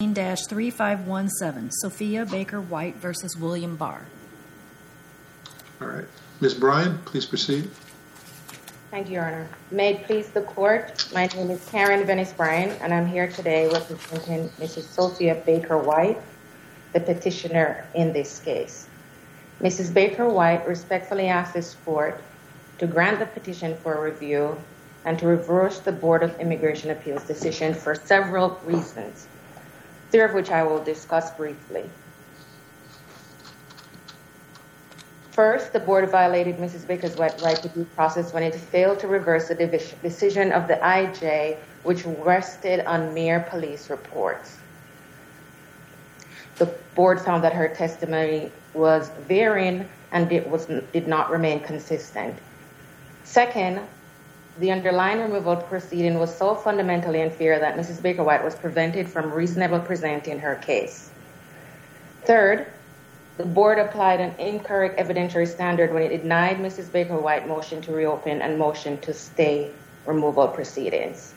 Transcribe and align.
19-3517, 0.00 1.72
Sophia 1.72 2.24
Baker 2.24 2.60
White 2.60 2.94
versus 2.98 3.36
William 3.36 3.74
Barr. 3.74 4.06
All 5.80 5.88
right. 5.88 6.04
Ms. 6.40 6.54
Bryan, 6.54 6.98
please 6.98 7.26
proceed. 7.26 7.68
Thank 8.92 9.08
you, 9.08 9.14
Your 9.14 9.24
Honor. 9.24 9.48
May 9.72 9.94
it 9.94 10.04
please 10.04 10.28
the 10.28 10.42
court, 10.42 11.08
my 11.12 11.26
name 11.26 11.50
is 11.50 11.68
Karen 11.70 12.06
Venice 12.06 12.32
Bryan, 12.32 12.70
and 12.80 12.94
I'm 12.94 13.08
here 13.08 13.26
today 13.26 13.66
representing 13.66 14.48
Mrs. 14.60 14.84
Sophia 14.84 15.34
Baker 15.44 15.76
White, 15.76 16.20
the 16.92 17.00
petitioner 17.00 17.84
in 17.96 18.12
this 18.12 18.38
case. 18.38 18.86
Mrs. 19.60 19.92
Baker 19.92 20.28
White 20.28 20.64
respectfully 20.68 21.26
asks 21.26 21.54
this 21.54 21.74
court 21.84 22.22
to 22.78 22.86
grant 22.86 23.18
the 23.18 23.26
petition 23.26 23.76
for 23.78 24.00
review 24.00 24.56
and 25.04 25.18
to 25.18 25.26
reverse 25.26 25.80
the 25.80 25.90
Board 25.90 26.22
of 26.22 26.38
Immigration 26.38 26.92
Appeals 26.92 27.24
decision 27.24 27.74
for 27.74 27.96
several 27.96 28.60
reasons, 28.64 29.26
three 30.10 30.20
of 30.20 30.34
which 30.34 30.50
I 30.50 30.62
will 30.62 30.82
discuss 30.82 31.30
briefly. 31.32 31.84
First, 35.38 35.72
the 35.72 35.78
board 35.78 36.10
violated 36.10 36.56
Mrs. 36.56 36.84
Baker's 36.84 37.16
right 37.16 37.56
to 37.62 37.68
due 37.68 37.84
process 37.94 38.32
when 38.32 38.42
it 38.42 38.56
failed 38.56 38.98
to 38.98 39.06
reverse 39.06 39.46
the 39.46 39.54
decision 40.02 40.50
of 40.50 40.66
the 40.66 40.74
IJ, 40.74 41.56
which 41.84 42.04
rested 42.04 42.80
on 42.86 43.14
mere 43.14 43.46
police 43.48 43.88
reports. 43.88 44.58
The 46.56 46.66
board 46.96 47.20
found 47.20 47.44
that 47.44 47.52
her 47.52 47.68
testimony 47.68 48.50
was 48.74 49.10
varying 49.28 49.88
and 50.10 50.32
it 50.32 50.48
was, 50.48 50.66
did 50.92 51.06
not 51.06 51.30
remain 51.30 51.60
consistent. 51.60 52.36
Second, 53.22 53.80
the 54.58 54.72
underlying 54.72 55.20
removal 55.20 55.56
proceeding 55.56 56.18
was 56.18 56.34
so 56.34 56.54
fundamentally 56.54 57.22
unfair 57.22 57.60
that 57.60 57.76
Mrs. 57.76 58.02
Baker 58.02 58.24
White 58.24 58.42
was 58.42 58.56
prevented 58.56 59.08
from 59.08 59.32
reasonably 59.32 59.80
presenting 59.80 60.38
her 60.40 60.56
case. 60.56 61.10
Third, 62.24 62.66
the 63.36 63.44
board 63.44 63.78
applied 63.78 64.20
an 64.20 64.34
incorrect 64.38 64.98
evidentiary 64.98 65.46
standard 65.46 65.94
when 65.94 66.02
it 66.02 66.22
denied 66.22 66.56
Mrs. 66.56 66.90
Baker 66.90 67.16
White 67.16 67.46
motion 67.46 67.80
to 67.82 67.92
reopen 67.92 68.42
and 68.42 68.58
motion 68.58 68.98
to 69.02 69.14
stay 69.14 69.70
removal 70.06 70.48
proceedings. 70.48 71.34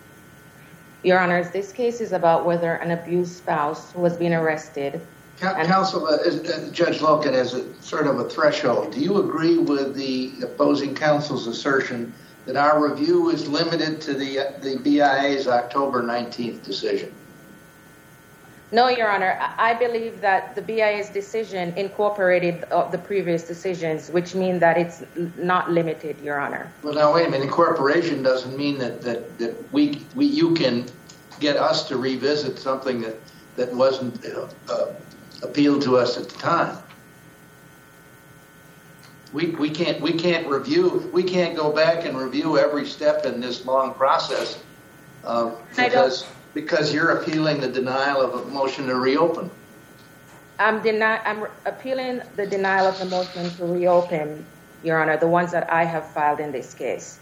Your 1.04 1.20
Honors, 1.20 1.52
this 1.52 1.72
case 1.72 2.02
is 2.02 2.14
about 2.14 2.46
whether 2.46 2.74
an 2.76 2.92
abused 2.92 3.36
spouse 3.36 3.92
who 3.92 4.04
has 4.04 4.18
been 4.18 4.34
arrested. 4.34 5.00
Counsel, 5.40 6.06
uh, 6.06 6.12
uh, 6.12 6.70
Judge 6.72 7.00
Loken, 7.00 7.34
as 7.34 7.54
a 7.54 7.82
sort 7.82 8.06
of 8.06 8.20
a 8.20 8.30
threshold, 8.30 8.94
do 8.94 9.00
you 9.00 9.18
agree 9.18 9.58
with 9.58 9.96
the 9.96 10.32
opposing 10.44 10.94
counsel's 10.94 11.48
assertion 11.48 12.14
that 12.46 12.56
our 12.56 12.90
review 12.90 13.30
is 13.30 13.48
limited 13.48 14.02
to 14.02 14.14
the 14.14 14.54
the 14.62 14.78
BIA's 14.78 15.48
October 15.48 16.02
19th 16.04 16.64
decision? 16.64 17.12
No, 18.74 18.88
Your 18.88 19.12
Honor. 19.12 19.38
I 19.58 19.74
believe 19.74 20.22
that 20.22 20.56
the 20.56 20.62
BIA's 20.62 21.10
decision 21.10 21.74
incorporated 21.76 22.64
uh, 22.72 22.90
the 22.90 22.98
previous 22.98 23.44
decisions, 23.44 24.10
which 24.10 24.34
mean 24.34 24.60
that 24.60 24.78
it's 24.78 25.04
not 25.38 25.70
limited, 25.70 26.18
Your 26.24 26.40
Honor. 26.40 26.72
Well, 26.82 26.94
now, 26.94 27.14
wait 27.14 27.28
a 27.28 27.30
minute. 27.30 27.44
Incorporation 27.44 28.24
doesn't 28.24 28.56
mean 28.56 28.78
that 28.80 29.02
that, 29.02 29.38
that 29.40 29.74
we, 29.74 30.02
we, 30.16 30.26
you 30.26 30.54
can 30.54 30.86
get 31.42 31.58
us 31.58 31.88
to 31.90 31.98
revisit 31.98 32.58
something 32.58 33.04
that 33.58 33.74
wasn't 33.74 34.26
uh, 34.26 34.48
uh, 34.70 34.94
appealed 35.44 35.82
to 35.82 35.98
us 35.98 36.18
at 36.18 36.30
the 36.30 36.40
time. 36.40 36.78
We 39.34 39.48
we 39.52 39.70
can't 39.70 40.02
we 40.02 40.14
can't 40.14 40.48
review, 40.48 41.10
we 41.14 41.24
can't 41.24 41.56
go 41.56 41.72
back 41.72 42.06
and 42.06 42.18
review 42.18 42.58
every 42.58 42.86
step 42.86 43.26
in 43.26 43.40
this 43.40 43.66
long 43.66 43.94
process 43.94 44.62
uh, 45.24 45.52
because 45.76 46.26
because 46.54 46.94
you're 46.94 47.18
appealing 47.18 47.62
the 47.62 47.70
denial 47.70 48.22
of 48.22 48.34
a 48.34 48.50
motion 48.52 48.88
to 48.88 48.96
reopen. 48.96 49.50
I'm 50.60 50.82
deny 50.84 51.18
I'm 51.26 51.48
appealing 51.66 52.22
the 52.36 52.46
denial 52.46 52.88
of 52.88 53.00
the 53.00 53.06
motion 53.06 53.50
to 53.52 53.66
reopen, 53.66 54.46
Your 54.84 55.02
Honor, 55.02 55.18
the 55.18 55.28
ones 55.28 55.52
that 55.54 55.72
I 55.72 55.86
have 55.86 56.12
filed 56.12 56.40
in 56.40 56.52
this 56.52 56.74
case. 56.74 57.20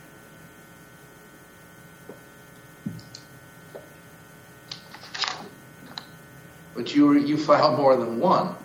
But 6.75 6.95
you 6.95 7.13
you 7.13 7.37
filed 7.37 7.77
more 7.77 7.95
than 7.95 8.19
one. 8.19 8.55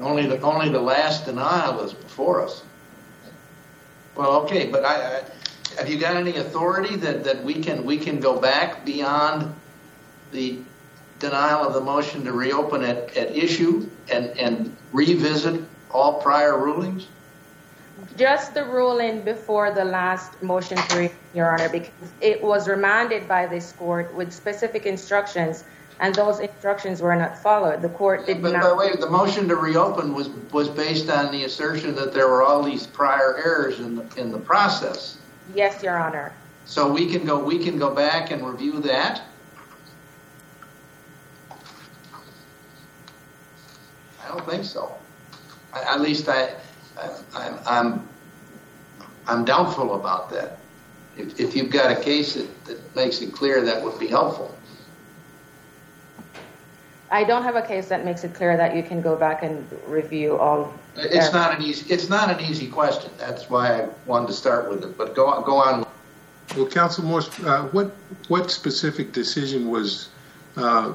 Only 0.00 0.26
the 0.26 0.40
only 0.40 0.68
the 0.68 0.80
last 0.80 1.26
denial 1.26 1.80
is 1.80 1.92
before 1.92 2.42
us. 2.42 2.62
Well, 4.14 4.42
okay, 4.42 4.68
but 4.70 4.84
I 4.84 5.22
have 5.78 5.88
you 5.88 5.98
got 5.98 6.16
any 6.16 6.36
authority 6.36 6.96
that 6.96 7.24
that 7.24 7.42
we 7.42 7.54
can 7.54 7.84
we 7.84 7.98
can 7.98 8.20
go 8.20 8.40
back 8.40 8.84
beyond 8.84 9.54
the 10.32 10.58
denial 11.18 11.66
of 11.66 11.74
the 11.74 11.80
motion 11.80 12.24
to 12.24 12.32
reopen 12.32 12.82
at 12.82 13.16
at 13.16 13.36
issue 13.36 13.88
and 14.10 14.26
and 14.38 14.76
revisit 14.92 15.62
all 15.90 16.20
prior 16.20 16.58
rulings? 16.58 17.06
Just 18.16 18.54
the 18.54 18.64
ruling 18.64 19.22
before 19.22 19.70
the 19.70 19.84
last 19.84 20.42
motion, 20.42 20.76
to 20.88 21.10
Your 21.34 21.52
Honor, 21.52 21.68
because 21.68 22.10
it 22.20 22.42
was 22.42 22.66
remanded 22.68 23.28
by 23.28 23.46
this 23.46 23.72
court 23.72 24.12
with 24.14 24.32
specific 24.32 24.86
instructions, 24.86 25.64
and 26.02 26.12
those 26.16 26.40
instructions 26.40 27.00
were 27.00 27.14
not 27.14 27.38
followed. 27.38 27.80
The 27.80 27.88
court 27.88 28.26
did 28.26 28.42
not... 28.42 28.60
But 28.60 28.76
wait, 28.76 28.90
the 28.90 28.96
way, 28.96 29.00
the 29.00 29.08
motion 29.08 29.48
to 29.48 29.56
reopen 29.56 30.12
was 30.12 30.28
was 30.52 30.68
based 30.68 31.08
on 31.08 31.30
the 31.32 31.44
assertion 31.44 31.94
that 31.94 32.12
there 32.12 32.28
were 32.28 32.42
all 32.42 32.62
these 32.62 32.86
prior 32.86 33.36
errors 33.38 33.78
in 33.78 33.94
the 33.96 34.20
in 34.20 34.32
the 34.32 34.38
process. 34.38 35.18
Yes, 35.54 35.82
Your 35.82 35.96
Honor. 35.96 36.34
So 36.66 36.92
we 36.92 37.06
can 37.06 37.24
go 37.24 37.42
we 37.42 37.58
can 37.58 37.78
go 37.78 37.94
back 37.94 38.32
and 38.32 38.44
review 38.44 38.80
that? 38.80 39.22
I 44.24 44.28
don't 44.28 44.44
think 44.44 44.64
so. 44.64 44.92
At 45.72 46.00
least 46.00 46.28
I, 46.28 46.54
I'm 47.64 48.08
I'm 49.28 49.44
doubtful 49.44 49.94
about 49.94 50.30
that. 50.30 50.58
If 51.16 51.38
if 51.38 51.54
you've 51.54 51.70
got 51.70 51.92
a 51.92 52.02
case 52.02 52.34
that, 52.34 52.64
that 52.64 52.96
makes 52.96 53.20
it 53.22 53.32
clear, 53.32 53.60
that 53.62 53.80
would 53.84 54.00
be 54.00 54.08
helpful. 54.08 54.52
I 57.12 57.24
don't 57.24 57.42
have 57.42 57.56
a 57.56 57.62
case 57.62 57.88
that 57.88 58.06
makes 58.06 58.24
it 58.24 58.32
clear 58.32 58.56
that 58.56 58.74
you 58.74 58.82
can 58.82 59.02
go 59.02 59.16
back 59.16 59.42
and 59.42 59.68
review 59.86 60.38
all... 60.38 60.72
It's 60.96 61.32
not 61.32 61.54
an 61.54 61.62
easy 61.62 61.92
It's 61.92 62.08
not 62.08 62.30
an 62.30 62.40
easy 62.40 62.68
question. 62.68 63.10
That's 63.18 63.50
why 63.50 63.82
I 63.82 63.88
wanted 64.06 64.28
to 64.28 64.32
start 64.32 64.70
with 64.70 64.82
it, 64.82 64.96
but 64.96 65.14
go 65.14 65.26
on. 65.26 65.44
Go 65.44 65.56
on. 65.56 65.86
Well, 66.56 66.66
Counsel 66.66 67.04
Morse, 67.04 67.28
uh, 67.44 67.68
what 68.28 68.50
specific 68.50 69.12
decision 69.12 69.68
was 69.68 70.08
uh, 70.56 70.94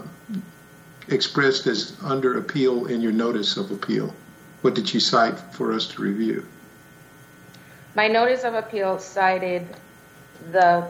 expressed 1.09 1.67
as 1.67 1.95
under 2.03 2.39
appeal 2.39 2.87
in 2.87 2.99
your 2.99 3.11
notice 3.11 3.55
of 3.55 3.69
appeal? 3.69 4.13
What 4.61 4.73
did 4.73 4.91
you 4.91 4.99
cite 4.99 5.39
for 5.53 5.71
us 5.71 5.85
to 5.89 6.01
review? 6.01 6.47
My 7.93 8.07
notice 8.07 8.43
of 8.43 8.55
appeal 8.55 8.97
cited 8.97 9.67
the 10.51 10.87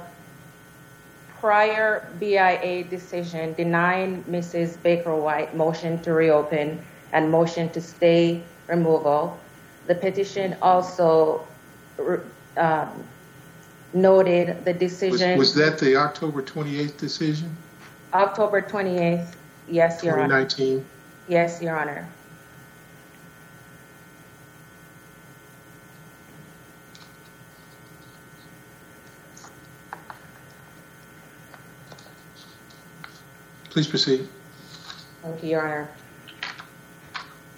prior 1.40 2.08
BIA 2.20 2.84
decision 2.86 3.54
denying 3.54 4.24
Mrs. 4.24 4.82
Baker 4.82 5.16
White 5.16 5.56
motion 5.56 6.02
to 6.04 6.14
reopen 6.14 6.80
and 7.14 7.32
motion 7.32 7.70
to 7.70 7.82
stay 7.82 8.42
removal. 8.68 9.40
The 9.88 9.96
petition 9.96 10.56
also 10.62 11.46
um, 12.58 13.04
noted 13.94 14.66
the 14.66 14.74
decision... 14.74 15.38
Was 15.38 15.54
that 15.56 15.80
the 15.80 15.96
October 15.96 16.42
28th 16.42 16.98
decision? 16.98 17.56
October 18.14 18.62
28th, 18.62 19.36
yes, 19.70 20.04
Your 20.04 20.20
Honor. 20.20 20.44
2019? 20.46 20.86
Yes, 21.28 21.62
Your 21.62 21.80
Honor. 21.80 22.08
Please 33.78 33.86
proceed. 33.86 34.28
Thank 35.22 35.44
you, 35.44 35.50
Your 35.52 35.62
Honor. 35.62 35.90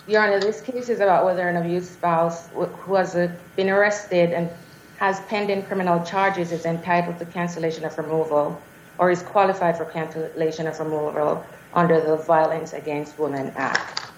Your 0.06 0.22
Honor, 0.22 0.38
this 0.38 0.60
case 0.60 0.90
is 0.90 1.00
about 1.00 1.24
whether 1.24 1.48
an 1.48 1.56
abused 1.56 1.94
spouse 1.94 2.50
who 2.50 2.96
has 2.96 3.16
been 3.56 3.70
arrested 3.70 4.34
and 4.34 4.50
has 4.98 5.22
pending 5.30 5.64
criminal 5.64 6.04
charges 6.04 6.52
is 6.52 6.66
entitled 6.66 7.20
to 7.20 7.26
cancellation 7.26 7.86
of 7.86 7.98
removal 7.98 8.62
or 8.98 9.12
is 9.12 9.24
qualified 9.24 9.78
for 9.78 9.86
cancellation 9.86 10.68
of 10.68 10.78
removal 10.82 11.46
under 11.74 12.02
the 12.02 12.18
Violence 12.18 12.74
Against 12.74 13.18
Women 13.18 13.54
Act. 13.56 14.12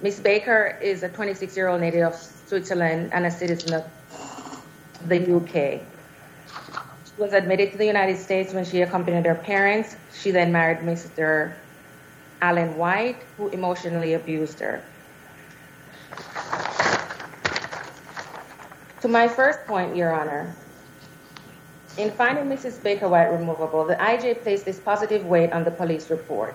Ms. 0.00 0.20
Baker 0.20 0.78
is 0.80 1.02
a 1.02 1.10
26-year-old 1.10 1.82
native 1.82 2.14
of 2.14 2.14
Switzerland 2.14 3.10
and 3.12 3.26
a 3.26 3.30
citizen 3.30 3.74
of 3.74 3.84
the 5.06 5.36
UK. 5.36 5.82
Was 7.16 7.32
admitted 7.32 7.70
to 7.72 7.78
the 7.78 7.86
United 7.86 8.18
States 8.18 8.52
when 8.52 8.64
she 8.64 8.82
accompanied 8.82 9.24
her 9.24 9.36
parents. 9.36 9.96
She 10.20 10.32
then 10.32 10.50
married 10.50 10.78
Mr. 10.78 11.52
Alan 12.42 12.76
White, 12.76 13.18
who 13.36 13.48
emotionally 13.48 14.14
abused 14.14 14.58
her. 14.58 14.82
To 19.02 19.08
my 19.08 19.28
first 19.28 19.64
point, 19.66 19.94
Your 19.94 20.12
Honor, 20.12 20.52
in 21.98 22.10
finding 22.10 22.46
Mrs. 22.46 22.82
Baker 22.82 23.08
White 23.08 23.30
removable, 23.30 23.84
the 23.84 23.94
IJ 23.94 24.42
placed 24.42 24.64
this 24.64 24.80
positive 24.80 25.24
weight 25.24 25.52
on 25.52 25.62
the 25.62 25.70
police 25.70 26.10
report. 26.10 26.54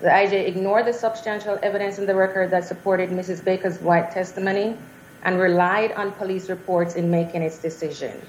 The 0.00 0.08
IJ 0.08 0.46
ignored 0.46 0.86
the 0.86 0.92
substantial 0.92 1.58
evidence 1.62 1.98
in 1.98 2.04
the 2.04 2.14
record 2.14 2.50
that 2.50 2.66
supported 2.66 3.08
Mrs. 3.08 3.42
Baker's 3.42 3.80
white 3.80 4.10
testimony 4.10 4.76
and 5.22 5.38
relied 5.38 5.92
on 5.92 6.12
police 6.12 6.50
reports 6.50 6.94
in 6.94 7.10
making 7.10 7.42
its 7.42 7.56
decision. 7.56 8.20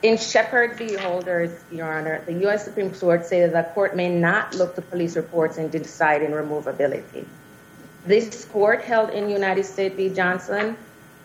In 0.00 0.16
Shepard 0.16 0.78
v. 0.78 0.94
Holders, 0.94 1.50
Your 1.72 1.92
Honor, 1.92 2.22
the 2.24 2.34
U.S. 2.44 2.64
Supreme 2.64 2.94
Court 2.94 3.26
said 3.26 3.52
that 3.52 3.68
the 3.68 3.74
court 3.74 3.96
may 3.96 4.08
not 4.08 4.54
look 4.54 4.76
to 4.76 4.82
police 4.82 5.16
reports 5.16 5.58
in 5.58 5.70
deciding 5.70 6.30
removability. 6.30 7.26
This 8.06 8.44
court 8.44 8.82
held 8.82 9.10
in 9.10 9.28
United 9.28 9.64
States 9.64 9.96
v. 9.96 10.08
Johnson 10.10 10.76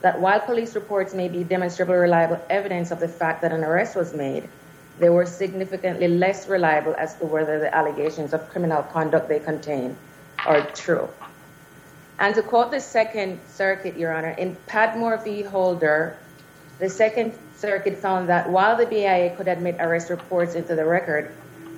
that 0.01 0.19
while 0.19 0.39
police 0.39 0.73
reports 0.73 1.13
may 1.13 1.29
be 1.29 1.43
demonstrably 1.43 1.93
reliable 1.93 2.41
evidence 2.49 2.89
of 2.89 2.99
the 2.99 3.07
fact 3.07 3.43
that 3.43 3.51
an 3.51 3.63
arrest 3.63 3.95
was 3.95 4.15
made, 4.15 4.49
they 4.97 5.09
were 5.09 5.27
significantly 5.27 6.07
less 6.07 6.47
reliable 6.47 6.95
as 6.97 7.13
to 7.17 7.27
whether 7.27 7.59
the 7.59 7.73
allegations 7.75 8.33
of 8.33 8.49
criminal 8.49 8.81
conduct 8.81 9.29
they 9.29 9.39
contain 9.39 9.95
are 10.47 10.65
true. 10.71 11.07
And 12.17 12.33
to 12.33 12.41
quote 12.41 12.71
the 12.71 12.79
Second 12.79 13.39
Circuit, 13.49 13.97
Your 13.97 14.11
Honor, 14.11 14.31
in 14.31 14.55
Padmore 14.67 15.23
v. 15.23 15.43
Holder, 15.43 16.17
the 16.79 16.89
Second 16.89 17.33
Circuit 17.63 17.97
found 17.97 18.27
that 18.27 18.49
while 18.49 18.75
the 18.75 18.85
BIA 18.85 19.37
could 19.37 19.47
admit 19.47 19.77
arrest 19.79 20.09
reports 20.09 20.53
into 20.53 20.75
the 20.75 20.83
record, 20.83 21.31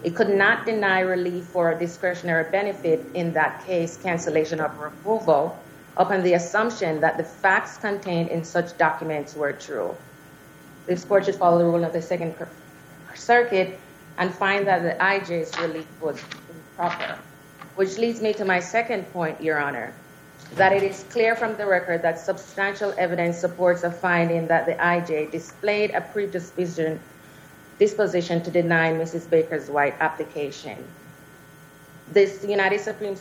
it 0.04 0.16
could 0.16 0.32
not 0.32 0.66
deny 0.66 1.02
relief 1.02 1.44
for 1.44 1.72
a 1.72 1.78
discretionary 1.78 2.50
benefit, 2.50 3.06
in 3.14 3.34
that 3.34 3.64
case, 3.68 3.96
cancellation 4.02 4.60
of 4.60 4.76
removal, 4.80 5.56
upon 5.96 6.24
the 6.24 6.34
assumption 6.34 7.02
that 7.02 7.18
the 7.18 7.24
facts 7.24 7.78
contained 7.78 8.30
in 8.30 8.44
such 8.44 8.76
documents 8.80 9.36
were 9.36 9.54
true. 9.54 9.96
This 10.88 11.06
court 11.06 11.26
should 11.26 11.36
follow 11.36 11.60
the 11.60 11.66
rule 11.66 11.84
of 11.84 11.94
the 11.94 12.02
Second 12.02 12.34
Circuit 13.14 13.80
and 14.18 14.34
find 14.34 14.66
that 14.66 14.82
the 14.82 14.96
IJ's 15.00 15.56
relief 15.60 15.86
was 16.02 16.20
improper. 16.50 17.20
Which 17.76 18.00
leads 18.00 18.24
me 18.24 18.34
to 18.34 18.44
my 18.44 18.60
second 18.60 19.04
point, 19.14 19.40
Your 19.40 19.60
Honor, 19.60 19.94
that 20.56 20.72
it 20.72 20.84
is 20.84 21.04
clear 21.10 21.36
from 21.36 21.56
the 21.58 21.66
record 21.66 22.02
that 22.02 22.20
substantial 22.20 22.94
evidence 22.98 23.38
supports 23.38 23.84
a 23.84 23.92
finding 23.92 24.48
that 24.48 24.66
the 24.66 24.74
IJ 24.74 25.32
displayed 25.32 25.92
a 25.92 26.02
predisposition 26.02 27.00
to 27.80 28.52
deny 28.52 28.94
Mrs. 28.94 29.30
Baker's 29.30 29.70
white 29.70 29.96
application. 30.00 30.78
This 32.12 32.46
United 32.46 32.80
States 32.80 33.20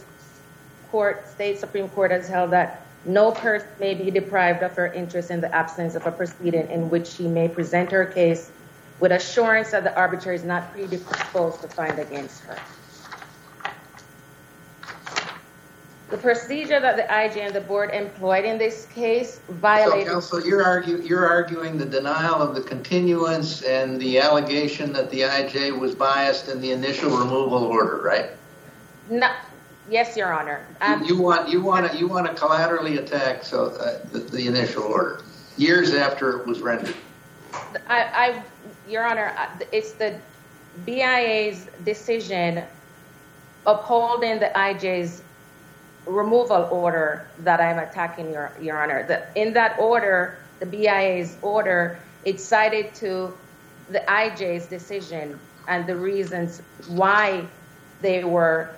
Supreme 1.61 1.89
Court 1.89 2.11
has 2.11 2.29
held 2.29 2.51
that 2.53 2.83
no 3.05 3.33
person 3.33 3.69
may 3.81 3.95
be 3.95 4.11
deprived 4.11 4.63
of 4.63 4.75
her 4.77 4.93
interest 4.93 5.31
in 5.31 5.41
the 5.41 5.55
absence 5.55 5.95
of 5.95 6.07
a 6.07 6.13
proceeding 6.13 6.71
in 6.71 6.89
which 6.89 7.07
she 7.07 7.27
may 7.27 7.49
present 7.49 7.91
her 7.91 8.07
case 8.07 8.51
with 9.01 9.13
assurance 9.13 9.73
that 9.73 9.85
the 9.85 9.95
arbitrator 9.97 10.33
is 10.33 10.45
not 10.45 10.73
predisposed 10.73 11.61
to 11.61 11.69
find 11.69 11.99
against 11.99 12.43
her. 12.45 12.57
The 16.15 16.21
procedure 16.21 16.79
that 16.79 16.97
the 16.97 17.03
IJ 17.03 17.45
and 17.45 17.53
the 17.53 17.61
board 17.61 17.91
employed 17.91 18.45
in 18.45 18.57
this 18.57 18.87
case 18.95 19.41
violated... 19.49 20.07
So, 20.07 20.13
counsel, 20.13 20.47
you're 20.47 21.27
arguing 21.29 21.77
the 21.77 21.87
denial 21.87 22.37
of 22.37 22.55
the 22.55 22.61
continuance 22.61 23.63
and 23.63 24.01
the 24.01 24.21
allegation 24.21 24.93
that 24.93 25.11
the 25.11 25.23
IJ 25.23 25.77
was 25.77 25.97
biased 25.97 26.49
in 26.49 26.61
the 26.61 26.71
initial 26.71 27.11
removal 27.11 27.65
order, 27.65 28.01
right? 28.01 28.31
No. 29.11 29.29
Yes, 29.91 30.17
Your 30.17 30.33
Honor. 30.33 30.65
You 31.05 31.17
um, 31.17 31.19
want 31.19 31.49
you 31.49 32.07
want 32.07 32.29
to 32.29 32.35
collaterally 32.35 32.99
attack 32.99 33.43
so 33.43 33.71
uh, 33.71 33.99
the 34.13 34.47
initial 34.47 34.85
order, 34.85 35.25
years 35.57 35.95
after 35.95 36.39
it 36.39 36.47
was 36.47 36.61
rendered. 36.61 36.95
I, 37.89 38.41
Your 38.89 39.05
Honor, 39.05 39.35
uh, 39.37 39.49
it's 39.73 39.95
the 39.95 40.17
BIA's 40.87 41.67
decision 41.85 42.63
upholding 43.67 44.39
the 44.39 44.53
IJ's 44.55 45.24
removal 46.07 46.69
order 46.71 47.27
that 47.41 47.61
I'm 47.61 47.79
attacking, 47.79 48.31
Your 48.31 48.83
Honor. 48.83 49.27
In 49.35 49.53
that 49.55 49.79
order, 49.79 50.39
the 50.61 50.67
BIA's 50.67 51.37
order, 51.43 51.99
it 52.25 52.41
cited 52.41 52.95
to 52.97 53.33
the 53.91 54.01
IJ's 54.01 54.67
decision 54.67 55.39
and 55.69 55.87
the 55.87 55.97
reasons 55.97 56.63
why 56.89 57.47
they 58.01 58.25
were 58.25 58.71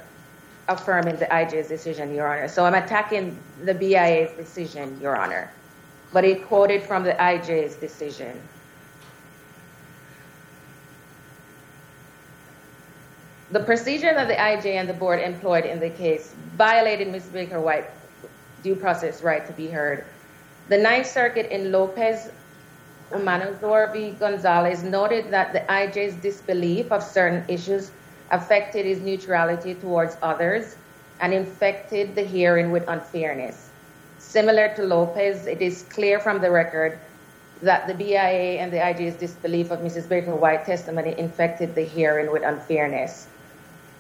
affirming 0.69 1.17
the 1.17 1.27
IJ's 1.27 1.69
decision, 1.69 2.15
Your 2.15 2.27
Honor. 2.27 2.49
So 2.49 2.65
I'm 2.65 2.75
attacking 2.75 3.39
the 3.65 3.75
BIA's 3.75 4.33
decision, 4.37 4.99
Your 5.01 5.17
Honor. 5.17 5.51
But 6.13 6.25
it 6.25 6.47
quoted 6.47 6.83
from 6.83 7.03
the 7.03 7.13
IJ's 7.13 7.77
decision. 7.77 8.41
The 13.53 13.61
procedure 13.61 14.13
that 14.13 14.27
the 14.27 14.35
IJ 14.35 14.75
and 14.75 14.89
the 14.89 14.93
board 14.93 15.21
employed 15.21 15.65
in 15.67 15.79
the 15.79 15.91
case 15.91 16.35
violated 16.57 17.07
Mrs. 17.07 17.33
Baker 17.33 17.61
White's 17.61 17.93
due 18.65 18.75
process 18.75 19.23
right 19.23 19.47
to 19.47 19.53
be 19.53 19.69
heard. 19.69 20.05
The 20.69 20.79
Ninth 20.79 21.07
Circuit 21.07 21.53
in 21.55 21.71
Lopez 21.71 22.33
Umanzor 23.13 23.93
v. 23.93 24.11
Gonzales 24.19 24.83
noted 24.83 25.31
that 25.31 25.53
the 25.53 25.61
IJ's 25.61 26.17
disbelief 26.17 26.91
of 26.91 27.05
certain 27.05 27.45
issues 27.47 27.93
affected 28.33 28.85
his 28.85 29.01
neutrality 29.01 29.75
towards 29.75 30.17
others 30.23 30.75
and 31.21 31.33
infected 31.33 32.17
the 32.17 32.25
hearing 32.25 32.73
with 32.73 32.83
unfairness. 32.89 33.71
Similar 34.19 34.75
to 34.75 34.83
Lopez, 34.83 35.47
it 35.47 35.63
is 35.63 35.85
clear 35.89 36.19
from 36.19 36.41
the 36.41 36.51
record 36.51 36.99
that 37.63 37.87
the 37.87 37.95
BIA 37.95 38.59
and 38.59 38.73
the 38.73 38.79
IJ's 38.79 39.15
disbelief 39.15 39.71
of 39.71 39.79
Mrs. 39.79 40.09
Baker 40.09 40.35
White's 40.35 40.67
testimony 40.67 41.15
infected 41.17 41.77
the 41.77 41.85
hearing 41.85 42.33
with 42.33 42.43
unfairness. 42.43 43.29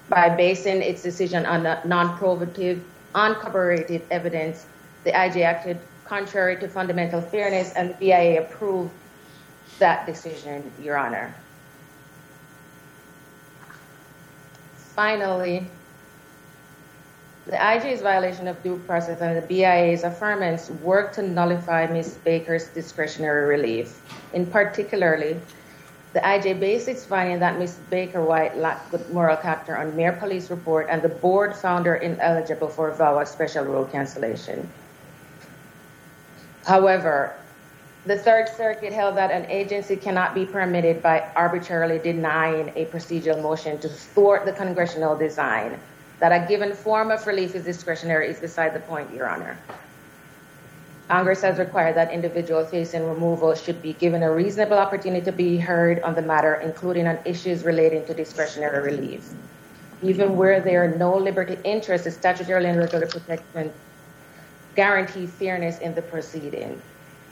By 0.08 0.28
basing 0.28 0.82
its 0.82 1.02
decision 1.02 1.44
on 1.46 1.62
non-probative, 1.62 2.80
uncorroborated 3.14 4.02
evidence, 4.10 4.66
the 5.04 5.10
IJ 5.10 5.42
acted 5.42 5.78
contrary 6.04 6.56
to 6.60 6.68
fundamental 6.68 7.20
fairness 7.20 7.72
and 7.74 7.90
the 7.90 7.94
BIA 7.94 8.42
approved 8.42 8.92
that 9.78 10.06
decision, 10.06 10.70
Your 10.82 10.96
Honor. 10.96 11.34
Finally, 14.94 15.66
the 17.46 17.56
IJ's 17.56 18.00
violation 18.00 18.48
of 18.48 18.60
due 18.62 18.78
process 18.86 19.20
and 19.20 19.36
the 19.36 19.46
BIA's 19.46 20.02
affirmance 20.02 20.70
worked 20.80 21.16
to 21.16 21.22
nullify 21.22 21.86
Ms. 21.86 22.18
Baker's 22.24 22.68
discretionary 22.68 23.46
relief. 23.46 24.00
In 24.32 24.46
particularly, 24.46 25.38
the 26.16 26.22
IJ 26.22 26.58
based 26.58 26.88
its 26.88 27.04
finding 27.04 27.40
that 27.40 27.58
Ms. 27.58 27.76
Baker 27.90 28.24
White 28.24 28.56
lacked 28.56 28.90
good 28.90 29.06
moral 29.12 29.36
character 29.36 29.76
on 29.76 29.94
mere 29.94 30.12
police 30.12 30.48
report 30.48 30.86
and 30.88 31.02
the 31.02 31.10
board 31.10 31.54
found 31.54 31.84
her 31.84 31.96
ineligible 31.96 32.70
for 32.70 32.90
VAWA 32.90 33.26
special 33.26 33.66
rule 33.66 33.84
cancellation. 33.84 34.66
However, 36.64 37.36
the 38.06 38.16
Third 38.16 38.48
Circuit 38.48 38.94
held 38.94 39.18
that 39.18 39.30
an 39.30 39.44
agency 39.50 39.94
cannot 39.94 40.34
be 40.34 40.46
permitted 40.46 41.02
by 41.02 41.20
arbitrarily 41.36 41.98
denying 41.98 42.72
a 42.76 42.86
procedural 42.86 43.42
motion 43.42 43.78
to 43.80 43.88
thwart 43.90 44.46
the 44.46 44.52
congressional 44.52 45.18
design. 45.18 45.78
That 46.20 46.32
a 46.32 46.48
given 46.48 46.72
form 46.72 47.10
of 47.10 47.26
relief 47.26 47.54
is 47.54 47.64
discretionary 47.66 48.28
is 48.28 48.40
beside 48.40 48.72
the 48.72 48.80
point, 48.80 49.12
Your 49.12 49.28
Honor. 49.28 49.58
Congress 51.08 51.40
has 51.42 51.58
required 51.58 51.94
that 51.94 52.10
individuals 52.12 52.70
facing 52.70 53.06
removal 53.06 53.54
should 53.54 53.80
be 53.80 53.92
given 53.92 54.24
a 54.24 54.32
reasonable 54.32 54.76
opportunity 54.76 55.24
to 55.24 55.30
be 55.30 55.56
heard 55.56 56.02
on 56.02 56.16
the 56.16 56.22
matter, 56.22 56.56
including 56.56 57.06
on 57.06 57.16
issues 57.24 57.62
relating 57.62 58.04
to 58.06 58.14
discretionary 58.14 58.82
relief. 58.82 59.30
Even 60.02 60.36
where 60.36 60.60
there 60.60 60.84
are 60.84 60.96
no 60.96 61.16
liberty 61.16 61.56
interests, 61.62 62.04
the 62.04 62.10
statutory 62.10 62.66
and 62.66 62.78
regulatory 62.78 63.08
protection 63.08 63.72
guarantee 64.74 65.26
fairness 65.26 65.78
in 65.78 65.94
the 65.94 66.02
proceeding. 66.02 66.82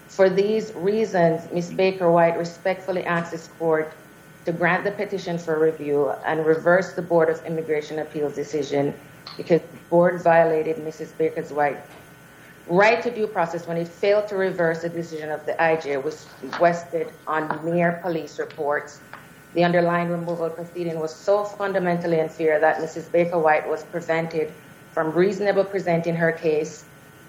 For 0.07 0.31
these 0.31 0.73
reasons, 0.75 1.51
Ms. 1.53 1.73
Baker 1.73 2.11
White 2.11 2.39
respectfully 2.39 3.05
asks 3.05 3.33
this 3.33 3.49
court 3.59 3.93
to 4.45 4.53
grant 4.53 4.85
the 4.85 4.93
petition 4.93 5.37
for 5.37 5.59
review 5.59 6.11
and 6.25 6.47
reverse 6.47 6.93
the 6.93 7.03
Board 7.03 7.29
of 7.29 7.45
Immigration 7.45 7.99
Appeals 7.99 8.35
decision 8.35 8.95
because 9.37 9.61
the 9.61 9.79
board 9.91 10.23
violated 10.23 10.77
Mrs. 10.77 11.17
Baker 11.19 11.43
White's 11.55 11.87
right 12.67 13.03
to 13.03 13.11
due 13.11 13.27
process 13.27 13.67
when 13.67 13.77
it 13.77 13.89
failed 13.89 14.29
to 14.29 14.37
reverse 14.37 14.83
the 14.83 14.89
decision 14.89 15.31
of 15.31 15.45
the 15.47 15.53
IJ 15.53 16.03
was 16.03 16.27
requested 16.43 17.09
on 17.27 17.65
mere 17.65 18.01
police 18.03 18.39
reports. 18.39 19.01
The 19.55 19.65
underlying 19.65 20.09
removal 20.09 20.51
proceeding 20.51 20.99
was 20.99 21.15
so 21.15 21.45
fundamentally 21.45 22.21
unfair 22.21 22.59
that 22.61 22.79
Mrs. 22.79 23.11
Baker 23.13 23.39
White 23.39 23.69
was 23.69 23.85
prevented 23.85 24.53
from 24.93 25.13
reasonably 25.13 25.65
presenting 25.65 26.17
her 26.17 26.33
case 26.33 26.85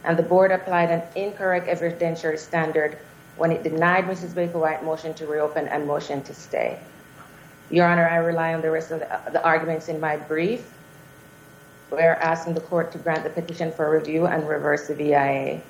and 0.05 0.17
the 0.17 0.23
board 0.23 0.51
applied 0.51 0.91
an 0.91 1.01
incorrect 1.15 1.67
evidentiary 1.67 2.37
standard 2.37 2.97
when 3.37 3.51
it 3.51 3.63
denied 3.63 4.05
Mrs. 4.05 4.33
Baker 4.33 4.59
White's 4.59 4.83
motion 4.83 5.13
to 5.15 5.25
reopen 5.25 5.67
and 5.67 5.85
motion 5.87 6.21
to 6.23 6.33
stay. 6.33 6.79
Your 7.69 7.87
Honor, 7.87 8.07
I 8.07 8.17
rely 8.17 8.53
on 8.53 8.61
the 8.61 8.69
rest 8.69 8.91
of 8.91 8.99
the 8.99 9.43
arguments 9.43 9.89
in 9.89 9.99
my 9.99 10.15
brief. 10.15 10.71
We 11.91 11.99
are 11.99 12.15
asking 12.15 12.55
the 12.55 12.61
court 12.61 12.91
to 12.93 12.97
grant 12.97 13.23
the 13.23 13.29
petition 13.29 13.71
for 13.71 13.89
review 13.89 14.25
and 14.25 14.47
reverse 14.47 14.87
the 14.87 14.95
BIA. 14.95 15.61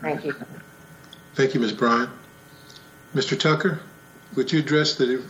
Thank 0.00 0.24
you. 0.24 0.34
Thank 1.34 1.54
you, 1.54 1.60
Ms. 1.60 1.72
Bryant. 1.72 2.10
Mr. 3.14 3.38
Tucker, 3.38 3.80
would 4.36 4.52
you 4.52 4.58
address 4.58 4.96
the 4.96 5.22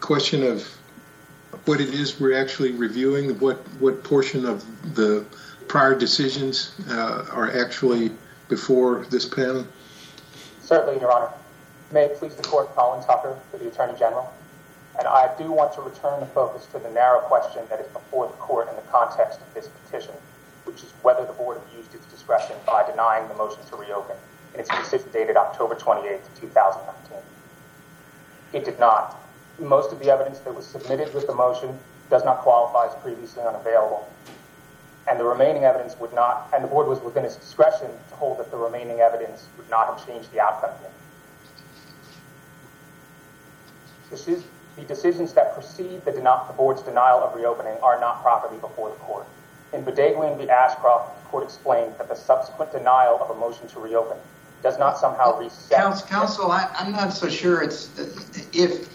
question 0.00 0.42
of 0.42 0.66
what 1.64 1.80
it 1.80 1.88
is 1.88 2.20
we're 2.20 2.40
actually 2.40 2.72
reviewing? 2.72 3.38
What 3.38 3.56
what 3.80 4.04
portion 4.04 4.44
of 4.44 4.64
the 4.94 5.24
prior 5.68 5.94
decisions 5.94 6.74
uh, 6.88 7.26
are 7.32 7.50
actually 7.58 8.10
before 8.48 9.06
this 9.10 9.24
panel? 9.24 9.66
Certainly, 10.60 11.00
Your 11.00 11.12
Honor. 11.12 11.30
May 11.92 12.04
it 12.04 12.18
please 12.18 12.34
the 12.36 12.42
court, 12.42 12.74
Colin 12.76 13.04
Tucker 13.04 13.36
for 13.50 13.58
the 13.58 13.68
Attorney 13.68 13.98
General. 13.98 14.32
And 15.00 15.08
I 15.08 15.34
do 15.38 15.50
want 15.50 15.72
to 15.74 15.80
return 15.80 16.20
the 16.20 16.26
focus 16.26 16.66
to 16.72 16.78
the 16.78 16.90
narrow 16.90 17.20
question 17.20 17.62
that 17.70 17.80
is 17.80 17.86
before 17.86 18.26
the 18.26 18.34
court 18.34 18.68
in 18.68 18.76
the 18.76 18.82
context 18.82 19.40
of 19.40 19.54
this 19.54 19.66
petition, 19.66 20.12
which 20.64 20.84
is 20.84 20.92
whether 21.00 21.24
the 21.24 21.32
board 21.32 21.56
abused 21.56 21.94
its 21.94 22.04
discretion 22.12 22.54
by 22.66 22.84
denying 22.84 23.26
the 23.28 23.34
motion 23.34 23.64
to 23.70 23.76
reopen 23.76 24.14
in 24.52 24.60
its 24.60 24.68
decision 24.68 25.08
dated 25.10 25.38
October 25.38 25.74
28, 25.74 26.20
2019. 26.38 27.16
It 28.52 28.66
did 28.66 28.78
not. 28.78 29.16
Most 29.58 29.90
of 29.90 30.00
the 30.00 30.10
evidence 30.10 30.40
that 30.40 30.54
was 30.54 30.66
submitted 30.66 31.14
with 31.14 31.26
the 31.26 31.34
motion 31.34 31.78
does 32.10 32.22
not 32.22 32.40
qualify 32.40 32.88
as 32.88 32.94
previously 33.02 33.42
unavailable. 33.42 34.06
And 35.08 35.18
the 35.18 35.24
remaining 35.24 35.64
evidence 35.64 35.98
would 35.98 36.12
not, 36.12 36.50
and 36.52 36.62
the 36.62 36.68
board 36.68 36.86
was 36.86 37.00
within 37.00 37.24
its 37.24 37.36
discretion 37.36 37.88
to 38.10 38.16
hold 38.16 38.38
that 38.38 38.50
the 38.50 38.58
remaining 38.58 39.00
evidence 39.00 39.48
would 39.56 39.70
not 39.70 39.86
have 39.86 40.06
changed 40.06 40.30
the 40.30 40.40
outcome 40.40 40.72
here. 40.82 40.90
The 44.76 44.82
decisions 44.82 45.32
that 45.34 45.54
precede 45.54 46.04
the, 46.04 46.12
the 46.12 46.54
board's 46.56 46.82
denial 46.82 47.18
of 47.18 47.34
reopening 47.34 47.76
are 47.82 48.00
not 48.00 48.22
properly 48.22 48.58
before 48.58 48.90
the 48.90 48.96
court. 48.96 49.26
In 49.72 49.84
Boudaguian 49.84 50.38
v. 50.38 50.48
Ashcroft, 50.48 51.22
the 51.22 51.28
court 51.28 51.44
explained 51.44 51.94
that 51.98 52.08
the 52.08 52.14
subsequent 52.14 52.72
denial 52.72 53.18
of 53.20 53.30
a 53.30 53.34
motion 53.38 53.68
to 53.68 53.80
reopen 53.80 54.16
does 54.62 54.78
not 54.78 54.98
somehow 54.98 55.38
reset. 55.38 56.06
Counsel, 56.08 56.50
I, 56.50 56.68
am 56.78 56.92
not 56.92 57.12
so 57.12 57.28
sure 57.28 57.62
it's 57.62 57.90
if 58.52 58.88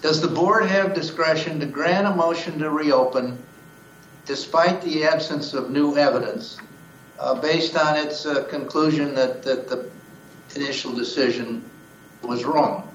does 0.00 0.20
the 0.20 0.28
board 0.28 0.66
have 0.66 0.94
discretion 0.94 1.60
to 1.60 1.66
grant 1.66 2.06
a 2.06 2.14
motion 2.14 2.58
to 2.58 2.70
reopen 2.70 3.40
despite 4.26 4.82
the 4.82 5.04
absence 5.04 5.54
of 5.54 5.70
new 5.70 5.96
evidence 5.96 6.58
uh, 7.20 7.34
based 7.40 7.76
on 7.76 7.96
its 7.96 8.26
uh, 8.26 8.42
conclusion 8.44 9.14
that, 9.14 9.42
that 9.44 9.68
the 9.68 9.88
initial 10.56 10.92
decision 10.92 11.64
was 12.22 12.44
wrong? 12.44 12.91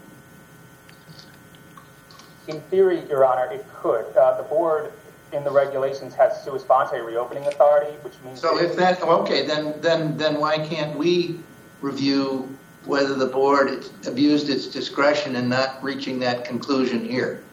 In 2.48 2.62
theory, 2.62 3.04
Your 3.10 3.25
Honor, 3.25 3.51
it 3.51 3.66
could. 3.74 4.06
Uh, 4.16 4.38
the 4.38 4.44
board 4.44 4.94
in 5.34 5.44
the 5.44 5.51
regulations 5.51 6.16
has 6.16 6.42
sua 6.44 6.60
sponte 6.60 6.94
reopening 7.04 7.46
authority, 7.46 7.92
which 8.01 8.13
means. 8.24 8.39
So 8.39 8.58
if 8.60 8.75
that 8.77 9.01
okay, 9.01 9.46
then 9.46 9.74
then 9.82 10.18
then 10.18 10.39
why 10.39 10.58
can't 10.58 10.98
we 10.98 11.39
review 11.82 12.48
whether 12.86 13.16
the 13.16 13.25
board 13.25 13.86
abused 14.08 14.50
its 14.50 14.68
discretion 14.68 15.36
in 15.36 15.50
not 15.50 15.84
reaching 15.84 16.20
that 16.20 16.46
conclusion 16.46 17.04
here? 17.04 17.44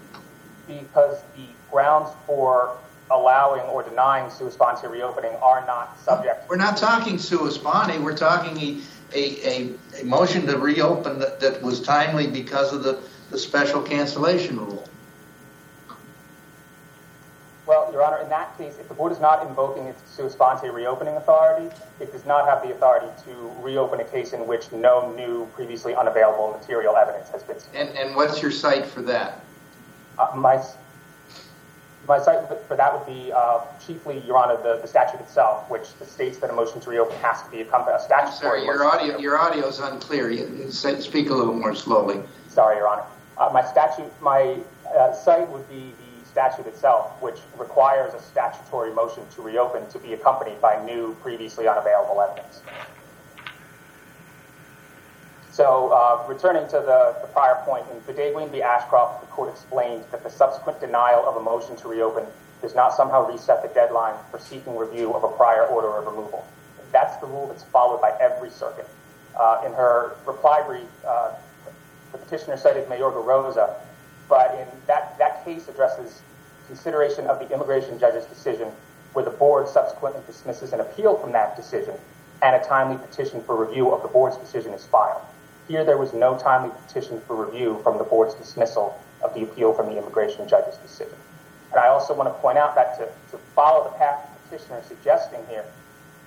Because 0.68 1.20
the 1.36 1.46
grounds 1.70 2.10
for 2.26 2.76
allowing 3.10 3.62
or 3.62 3.82
denying 3.82 4.30
sua 4.30 4.50
sponte 4.50 4.88
reopening 4.88 5.32
are 5.42 5.66
not 5.66 5.98
subject. 6.00 6.48
We're 6.48 6.56
not 6.56 6.76
talking 6.76 7.18
sua 7.18 7.50
sponte. 7.50 8.00
We're 8.00 8.16
talking 8.16 8.82
a, 9.12 9.18
a, 9.18 9.74
a 10.00 10.04
motion 10.04 10.46
to 10.46 10.56
reopen 10.56 11.18
that, 11.18 11.40
that 11.40 11.60
was 11.62 11.82
timely 11.82 12.28
because 12.28 12.72
of 12.72 12.82
the 12.82 13.02
the 13.34 13.40
special 13.40 13.82
cancellation 13.82 14.56
rule? 14.56 14.88
Well, 17.66 17.90
Your 17.90 18.04
Honor, 18.04 18.18
in 18.18 18.28
that 18.28 18.56
case, 18.56 18.76
if 18.78 18.86
the 18.86 18.94
board 18.94 19.10
is 19.10 19.18
not 19.18 19.44
invoking 19.44 19.86
its 19.86 20.00
sua 20.14 20.30
sponte 20.30 20.72
reopening 20.72 21.16
authority, 21.16 21.74
it 21.98 22.12
does 22.12 22.24
not 22.26 22.46
have 22.46 22.62
the 22.62 22.72
authority 22.72 23.08
to 23.24 23.50
reopen 23.60 23.98
a 23.98 24.04
case 24.04 24.34
in 24.34 24.46
which 24.46 24.70
no 24.70 25.12
new, 25.16 25.46
previously 25.56 25.96
unavailable 25.96 26.56
material 26.56 26.96
evidence 26.96 27.28
has 27.30 27.42
been. 27.42 27.56
And, 27.74 27.88
and 27.98 28.14
what's 28.14 28.40
your 28.40 28.52
cite 28.52 28.86
for 28.86 29.02
that? 29.02 29.44
Uh, 30.16 30.30
my 30.36 30.62
my 32.06 32.20
cite 32.20 32.46
for 32.68 32.76
that 32.76 32.92
would 32.92 33.06
be 33.06 33.32
uh, 33.32 33.62
chiefly, 33.84 34.22
Your 34.26 34.36
Honor, 34.36 34.62
the, 34.62 34.78
the 34.80 34.86
statute 34.86 35.20
itself, 35.20 35.68
which 35.70 35.86
states 36.06 36.36
that 36.38 36.50
a 36.50 36.52
motion 36.52 36.80
to 36.82 36.90
reopen 36.90 37.16
has 37.16 37.42
to 37.42 37.50
be 37.50 37.62
accompanied 37.62 37.96
by 37.96 37.98
a 37.98 38.00
statutory. 38.00 38.60
Sorry, 38.60 38.64
your 38.64 38.84
audio 38.84 39.18
your 39.18 39.38
audio 39.38 39.66
is 39.66 39.80
unclear. 39.80 40.30
You, 40.30 40.70
speak 40.70 41.30
a 41.30 41.34
little 41.34 41.54
more 41.54 41.74
slowly. 41.74 42.22
Sorry, 42.48 42.76
Your 42.76 42.86
Honor. 42.86 43.06
Uh, 43.36 43.50
my 43.52 43.64
statute, 43.64 44.10
my 44.20 44.56
uh, 44.96 45.12
cite 45.12 45.48
would 45.48 45.68
be 45.68 45.92
the 45.92 46.26
statute 46.26 46.66
itself, 46.66 47.20
which 47.20 47.38
requires 47.58 48.14
a 48.14 48.20
statutory 48.20 48.92
motion 48.92 49.24
to 49.34 49.42
reopen 49.42 49.88
to 49.90 49.98
be 49.98 50.12
accompanied 50.12 50.60
by 50.60 50.84
new, 50.84 51.16
previously 51.22 51.66
unavailable 51.66 52.20
evidence. 52.20 52.62
So, 55.50 55.92
uh, 55.92 56.26
returning 56.28 56.66
to 56.66 56.78
the, 56.80 57.16
the, 57.20 57.28
prior 57.28 57.62
point, 57.64 57.86
in 57.92 58.00
Boudaguian 58.00 58.50
v. 58.50 58.60
Ashcroft, 58.60 59.20
the 59.20 59.28
court 59.28 59.50
explained 59.50 60.02
that 60.10 60.24
the 60.24 60.30
subsequent 60.30 60.80
denial 60.80 61.24
of 61.28 61.36
a 61.36 61.40
motion 61.40 61.76
to 61.76 61.88
reopen 61.88 62.26
does 62.60 62.74
not 62.74 62.92
somehow 62.92 63.30
reset 63.30 63.62
the 63.62 63.68
deadline 63.68 64.16
for 64.32 64.40
seeking 64.40 64.76
review 64.76 65.12
of 65.14 65.22
a 65.22 65.28
prior 65.36 65.66
order 65.66 65.96
of 65.96 66.06
removal. 66.06 66.44
That's 66.90 67.16
the 67.18 67.26
rule 67.26 67.46
that's 67.46 67.62
followed 67.62 68.00
by 68.00 68.16
every 68.20 68.50
circuit. 68.50 68.88
Uh, 69.38 69.62
in 69.64 69.72
her 69.74 70.16
reply 70.26 70.62
brief, 70.66 70.88
uh, 71.06 71.34
the 72.14 72.18
petitioner 72.18 72.56
cited 72.56 72.88
Mayorga 72.88 73.24
Rosa, 73.24 73.74
but 74.28 74.54
in 74.54 74.66
that, 74.86 75.18
that 75.18 75.44
case 75.44 75.66
addresses 75.66 76.22
consideration 76.68 77.26
of 77.26 77.40
the 77.40 77.52
immigration 77.52 77.98
judge's 77.98 78.24
decision 78.26 78.68
where 79.14 79.24
the 79.24 79.32
board 79.32 79.68
subsequently 79.68 80.22
dismisses 80.28 80.72
an 80.72 80.80
appeal 80.80 81.16
from 81.16 81.32
that 81.32 81.56
decision 81.56 81.94
and 82.42 82.54
a 82.54 82.64
timely 82.64 82.96
petition 82.98 83.42
for 83.42 83.56
review 83.66 83.90
of 83.90 84.02
the 84.02 84.08
board's 84.08 84.36
decision 84.36 84.72
is 84.72 84.86
filed. 84.86 85.22
Here, 85.66 85.84
there 85.84 85.98
was 85.98 86.12
no 86.12 86.38
timely 86.38 86.70
petition 86.86 87.20
for 87.26 87.44
review 87.44 87.80
from 87.82 87.98
the 87.98 88.04
board's 88.04 88.34
dismissal 88.34 88.96
of 89.22 89.34
the 89.34 89.42
appeal 89.42 89.72
from 89.72 89.86
the 89.86 89.98
immigration 89.98 90.46
judge's 90.48 90.76
decision. 90.76 91.18
And 91.72 91.80
I 91.80 91.88
also 91.88 92.14
want 92.14 92.28
to 92.28 92.34
point 92.34 92.58
out 92.58 92.76
that 92.76 92.96
to, 92.98 93.08
to 93.32 93.42
follow 93.56 93.90
the 93.90 93.98
path 93.98 94.20
the 94.22 94.48
petitioner 94.48 94.78
is 94.78 94.86
suggesting 94.86 95.40
here 95.48 95.64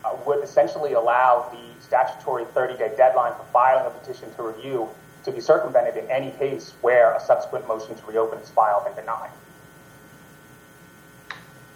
uh, 0.04 0.16
would 0.26 0.44
essentially 0.44 0.94
allow 0.94 1.50
the 1.52 1.82
statutory 1.82 2.44
30-day 2.46 2.94
deadline 2.98 3.34
for 3.34 3.46
filing 3.54 3.86
a 3.86 3.90
petition 3.90 4.34
to 4.36 4.44
review 4.44 4.90
to 5.28 5.34
be 5.34 5.42
circumvented 5.42 5.98
in 5.98 6.10
any 6.10 6.32
case 6.32 6.74
where 6.82 7.14
a 7.14 7.20
subsequent 7.20 7.68
motion 7.68 7.96
to 7.96 8.06
reopen 8.06 8.40
is 8.40 8.50
filed 8.50 8.88
and 8.88 8.96
denied. 8.96 9.30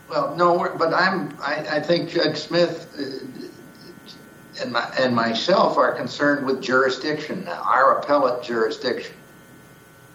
Well, 0.10 0.36
no, 0.36 0.74
but 0.78 0.94
I'm. 0.94 1.38
I, 1.42 1.78
I 1.78 1.80
think 1.82 2.10
Judge 2.10 2.38
Smith 2.38 2.88
uh, 2.98 4.62
and 4.62 4.72
my, 4.72 4.90
and 4.98 5.16
myself 5.16 5.78
are 5.78 5.94
concerned 5.94 6.46
with 6.46 6.62
jurisdiction, 6.62 7.48
our 7.48 8.00
appellate 8.00 8.44
jurisdiction. 8.44 9.16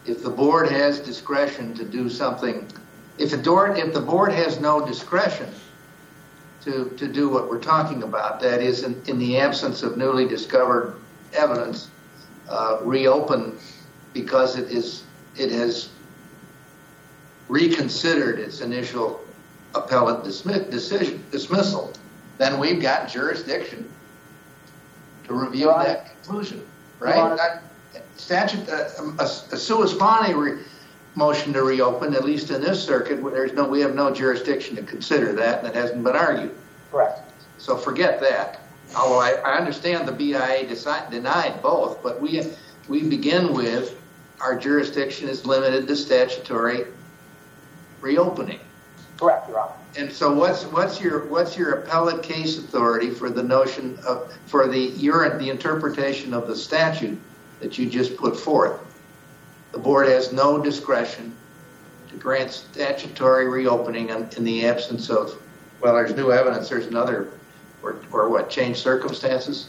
If 0.07 0.23
the 0.23 0.31
board 0.31 0.71
has 0.71 1.00
discretion 1.00 1.75
to 1.75 1.85
do 1.85 2.09
something, 2.09 2.66
if 3.19 3.31
the 3.31 3.38
board 3.38 3.78
if 3.78 3.93
the 3.93 4.00
board 4.00 4.33
has 4.33 4.61
no 4.61 4.85
discretion 4.85 5.49
to 6.62 6.90
to 6.97 7.07
do 7.07 7.28
what 7.28 7.50
we're 7.50 7.62
talking 7.62 8.02
about, 8.02 8.40
that 8.40 8.62
is, 8.62 8.83
in, 8.83 9.00
in 9.07 9.19
the 9.19 9.38
absence 9.38 9.83
of 9.83 9.97
newly 9.97 10.26
discovered 10.26 10.97
evidence, 11.33 11.90
uh, 12.48 12.78
reopen 12.82 13.58
because 14.12 14.56
it 14.56 14.70
is 14.70 15.04
it 15.36 15.50
has 15.50 15.90
reconsidered 17.48 18.38
its 18.38 18.60
initial 18.60 19.20
appellate 19.74 20.24
dismiss, 20.24 20.66
decision 20.68 21.24
dismissal, 21.30 21.92
then 22.38 22.58
we've 22.58 22.80
got 22.80 23.08
jurisdiction 23.08 23.88
to 25.24 25.34
review 25.34 25.68
right. 25.68 25.86
that 25.86 26.22
conclusion, 26.22 26.66
right? 26.98 27.36
That 27.36 27.62
statute, 28.16 28.68
uh, 28.68 28.88
a, 29.18 29.24
a 29.24 29.26
sua 29.26 29.86
sponte 29.86 30.34
re- 30.34 30.62
motion 31.14 31.52
to 31.52 31.62
reopen, 31.62 32.14
at 32.14 32.24
least 32.24 32.50
in 32.50 32.60
this 32.60 32.82
circuit, 32.82 33.22
there's 33.22 33.52
no, 33.52 33.68
we 33.68 33.80
have 33.80 33.94
no 33.94 34.12
jurisdiction 34.12 34.76
to 34.76 34.82
consider 34.82 35.32
that, 35.32 35.60
and 35.60 35.68
it 35.68 35.74
hasn't 35.74 36.02
been 36.04 36.16
argued. 36.16 36.54
Correct. 36.90 37.20
So 37.58 37.76
forget 37.76 38.20
that 38.20 38.60
although 38.95 39.19
I, 39.19 39.33
I 39.45 39.59
understand 39.59 40.07
the 40.07 40.12
BIA 40.12 40.66
decide, 40.66 41.11
denied 41.11 41.62
both, 41.62 42.02
but 42.02 42.21
we 42.21 42.43
we 42.88 43.02
begin 43.02 43.52
with 43.52 44.00
our 44.40 44.57
jurisdiction 44.59 45.28
is 45.28 45.47
limited 45.47 45.88
to 45.88 45.97
statutory 45.97 46.85
reopening. 48.00 48.61
Correct, 49.19 49.49
Your 49.49 49.61
Honor. 49.61 49.73
And 49.97 50.12
so, 50.12 50.33
what's 50.35 50.64
what's 50.64 51.00
your 51.00 51.25
what's 51.26 51.57
your 51.57 51.73
appellate 51.73 52.23
case 52.23 52.59
authority 52.59 53.11
for 53.11 53.31
the 53.31 53.43
notion 53.43 53.99
of 54.07 54.37
for 54.47 54.69
the 54.69 54.78
your 54.78 55.38
the 55.38 55.49
interpretation 55.49 56.35
of 56.35 56.47
the 56.47 56.55
statute 56.55 57.19
that 57.61 57.78
you 57.78 57.88
just 57.88 58.16
put 58.16 58.37
forth? 58.37 58.81
The 59.73 59.78
board 59.78 60.07
has 60.09 60.33
no 60.33 60.62
discretion 60.62 61.35
to 62.09 62.16
grant 62.16 62.50
statutory 62.50 63.49
reopening 63.49 64.11
in, 64.11 64.28
in 64.37 64.45
the 64.45 64.66
absence 64.66 65.09
of 65.09 65.40
well, 65.81 65.95
there's 65.95 66.14
new 66.14 66.31
evidence. 66.31 66.69
There's 66.69 66.87
another 66.87 67.33
or, 67.83 67.97
or 68.12 68.28
what, 68.28 68.50
change 68.50 68.78
circumstances? 68.78 69.68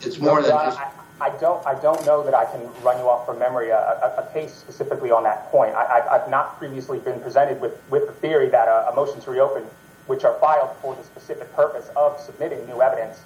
It's 0.00 0.18
more 0.18 0.40
no, 0.40 0.48
than 0.48 0.66
just... 0.66 0.78
I, 0.78 0.90
I, 1.20 1.30
don't, 1.38 1.64
I 1.66 1.80
don't 1.80 2.04
know 2.06 2.24
that 2.24 2.34
I 2.34 2.46
can 2.46 2.62
run 2.82 2.98
you 2.98 3.08
off 3.08 3.26
from 3.26 3.38
memory 3.38 3.68
a, 3.70 3.76
a, 3.76 4.24
a 4.26 4.30
case 4.32 4.54
specifically 4.54 5.10
on 5.10 5.22
that 5.24 5.50
point. 5.50 5.74
I, 5.74 6.02
have 6.10 6.30
not 6.30 6.58
previously 6.58 6.98
been 6.98 7.20
presented 7.20 7.60
with, 7.60 7.78
with 7.90 8.06
the 8.06 8.12
theory 8.14 8.48
that 8.48 8.68
a, 8.68 8.90
a, 8.90 8.94
motion 8.94 9.20
to 9.20 9.30
reopen, 9.30 9.64
which 10.06 10.24
are 10.24 10.38
filed 10.40 10.74
for 10.80 10.94
the 10.94 11.04
specific 11.04 11.54
purpose 11.54 11.90
of 11.96 12.18
submitting 12.18 12.64
new 12.66 12.80
evidence, 12.80 13.20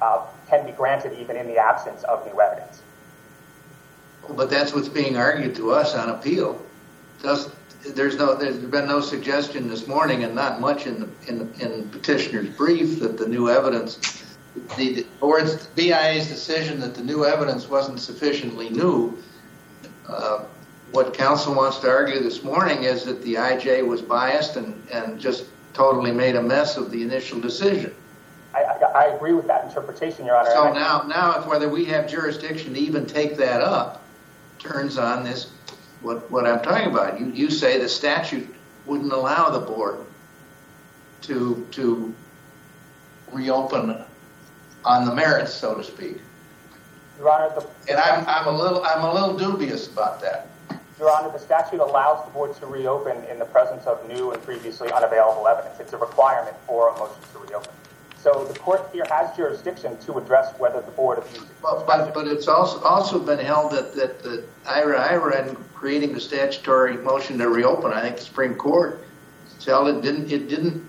uh, 0.00 0.24
can 0.48 0.64
be 0.64 0.72
granted 0.72 1.18
even 1.18 1.36
in 1.36 1.46
the 1.46 1.58
absence 1.58 2.04
of 2.04 2.24
new 2.26 2.40
evidence. 2.40 2.82
But 4.28 4.48
that's 4.48 4.72
what's 4.72 4.88
being 4.88 5.16
argued 5.16 5.56
to 5.56 5.72
us 5.72 5.94
on 5.94 6.08
appeal. 6.10 6.64
Does 7.22 7.50
there's 7.84 8.16
no, 8.16 8.34
there's 8.34 8.58
been 8.58 8.86
no 8.86 9.00
suggestion 9.00 9.68
this 9.68 9.86
morning 9.86 10.24
and 10.24 10.34
not 10.34 10.60
much 10.60 10.86
in 10.86 11.00
the, 11.00 11.08
in 11.28 11.38
the, 11.38 11.64
in 11.64 11.88
petitioner's 11.88 12.48
brief 12.56 13.00
that 13.00 13.16
the 13.16 13.26
new 13.26 13.48
evidence, 13.48 14.24
the 14.76 15.06
board's 15.18 15.66
BIA's 15.68 16.28
decision 16.28 16.80
that 16.80 16.94
the 16.94 17.02
new 17.02 17.24
evidence 17.24 17.68
wasn't 17.68 18.00
sufficiently 18.00 18.68
new. 18.70 19.16
Uh, 20.08 20.44
what 20.92 21.14
counsel 21.14 21.54
wants 21.54 21.78
to 21.78 21.88
argue 21.88 22.20
this 22.20 22.42
morning 22.42 22.82
is 22.82 23.04
that 23.04 23.22
the 23.22 23.34
IJ 23.34 23.86
was 23.86 24.02
biased 24.02 24.56
and, 24.56 24.82
and 24.92 25.20
just 25.20 25.46
totally 25.72 26.10
made 26.10 26.34
a 26.34 26.42
mess 26.42 26.76
of 26.76 26.90
the 26.90 27.02
initial 27.02 27.40
decision. 27.40 27.94
I, 28.52 28.62
I, 28.62 28.76
I 28.76 29.04
agree 29.14 29.32
with 29.32 29.46
that 29.46 29.64
interpretation, 29.64 30.26
Your 30.26 30.36
Honor. 30.36 30.50
So 30.50 30.72
now, 30.72 31.02
now 31.02 31.38
if 31.38 31.46
whether 31.46 31.68
we 31.68 31.84
have 31.86 32.08
jurisdiction 32.08 32.74
to 32.74 32.80
even 32.80 33.06
take 33.06 33.36
that 33.36 33.62
up 33.62 34.02
turns 34.58 34.98
on 34.98 35.24
this, 35.24 35.52
what, 36.02 36.30
what 36.30 36.46
I'm 36.46 36.62
talking 36.62 36.90
about. 36.90 37.20
You, 37.20 37.26
you 37.26 37.50
say 37.50 37.78
the 37.78 37.88
statute 37.88 38.54
wouldn't 38.86 39.12
allow 39.12 39.50
the 39.50 39.60
board 39.60 39.98
to, 41.22 41.66
to 41.72 42.14
reopen 43.32 44.04
on 44.84 45.04
the 45.04 45.14
merits, 45.14 45.52
so 45.52 45.74
to 45.74 45.84
speak. 45.84 46.18
Your 47.18 47.30
Honor, 47.30 47.54
the, 47.54 47.92
And 47.92 48.00
I'm, 48.00 48.26
I'm 48.26 48.46
a 48.46 48.56
little, 48.56 48.82
I'm 48.82 49.04
a 49.04 49.12
little 49.12 49.36
dubious 49.36 49.88
about 49.88 50.20
that. 50.22 50.48
Your 50.98 51.10
Honor, 51.10 51.30
the 51.30 51.38
statute 51.38 51.80
allows 51.80 52.24
the 52.24 52.30
board 52.30 52.54
to 52.56 52.66
reopen 52.66 53.24
in 53.24 53.38
the 53.38 53.44
presence 53.44 53.86
of 53.86 54.06
new 54.08 54.32
and 54.32 54.42
previously 54.42 54.90
unavailable 54.92 55.46
evidence. 55.46 55.80
It's 55.80 55.92
a 55.92 55.98
requirement 55.98 56.56
for 56.66 56.88
a 56.88 56.98
motion 56.98 57.22
to 57.32 57.38
reopen. 57.38 57.72
So 58.22 58.44
the 58.44 58.58
court 58.58 58.90
here 58.92 59.06
has 59.10 59.34
jurisdiction 59.34 59.96
to 59.98 60.18
address 60.18 60.52
whether 60.58 60.82
the 60.82 60.90
board 60.90 61.18
abused 61.18 61.50
its 61.50 61.60
But, 61.62 61.86
but, 61.86 62.12
but 62.12 62.26
it's 62.26 62.48
also, 62.48 62.78
also 62.82 63.18
been 63.18 63.38
held 63.38 63.72
that, 63.72 63.94
that, 63.94 64.22
that 64.22 64.44
IRA, 64.66 65.00
IRA 65.00 65.48
in 65.48 65.56
creating 65.74 66.12
the 66.12 66.20
statutory 66.20 66.98
motion 66.98 67.38
to 67.38 67.48
reopen, 67.48 67.92
I 67.92 68.02
think 68.02 68.16
the 68.16 68.22
Supreme 68.22 68.54
Court 68.54 69.02
held 69.64 69.88
it 69.88 70.02
didn't, 70.02 70.30
it 70.30 70.48
didn't, 70.48 70.86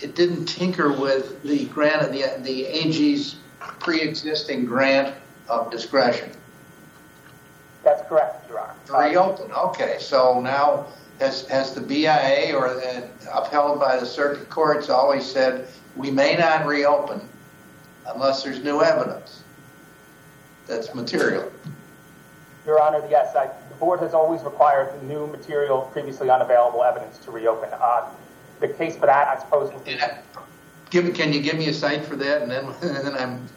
it 0.00 0.14
didn't 0.14 0.46
tinker 0.46 0.92
with 0.92 1.42
the 1.42 1.64
grant 1.66 2.02
of 2.02 2.12
the, 2.12 2.24
the 2.42 2.66
AG's 2.66 3.36
pre-existing 3.80 4.64
grant 4.64 5.14
of 5.48 5.70
discretion. 5.70 6.30
That's 7.82 8.06
correct, 8.08 8.48
Your 8.48 8.60
Honor. 8.60 8.74
To 8.86 8.92
reopen, 8.92 9.52
okay, 9.52 9.96
so 9.98 10.40
now 10.40 10.86
has, 11.18 11.48
has 11.48 11.74
the 11.74 11.80
BIA 11.80 12.54
or 12.56 12.80
upheld 13.32 13.80
by 13.80 13.96
the 13.96 14.06
circuit 14.06 14.48
courts 14.48 14.88
always 14.88 15.24
said, 15.24 15.66
we 15.96 16.10
may 16.10 16.36
not 16.36 16.66
reopen 16.66 17.20
unless 18.06 18.42
there's 18.42 18.62
new 18.62 18.82
evidence 18.82 19.42
that's 20.66 20.94
material. 20.94 21.50
Your 22.66 22.80
Honor, 22.80 23.02
yes, 23.10 23.34
I, 23.34 23.46
the 23.68 23.74
board 23.74 24.00
has 24.00 24.14
always 24.14 24.42
required 24.42 25.02
new 25.02 25.26
material, 25.26 25.82
previously 25.92 26.30
unavailable 26.30 26.84
evidence 26.84 27.18
to 27.18 27.30
reopen. 27.30 27.70
Uh, 27.72 28.08
the 28.60 28.68
case 28.68 28.96
for 28.96 29.06
that, 29.06 29.26
I 29.28 29.40
suppose. 29.40 29.72
Give, 30.90 31.12
can 31.14 31.32
you 31.32 31.40
give 31.40 31.56
me 31.56 31.68
a 31.68 31.74
cite 31.74 32.04
for 32.04 32.16
that 32.16 32.42
and 32.42 32.50
then, 32.50 32.66
and 32.82 33.06
then 33.06 33.14
I'm, 33.14 33.48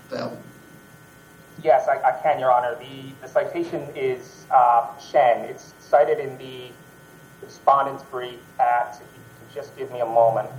Yes, 1.63 1.88
I, 1.88 1.98
I 1.98 2.22
can, 2.22 2.39
Your 2.39 2.51
Honor. 2.51 2.75
The, 2.75 3.12
the 3.22 3.27
citation 3.27 3.82
is 3.96 4.46
uh, 4.51 4.88
Shen. 5.00 5.46
It's 5.46 5.74
cited 5.80 6.20
in 6.20 6.38
the 6.38 6.72
respondent's 7.42 8.04
brief 8.04 8.39
at, 8.60 8.96
if 8.96 9.00
you 9.00 9.24
can 9.39 9.56
just 9.56 9.75
give 9.77 9.92
me 9.92 10.01
a 10.01 10.06
moment. 10.06 10.50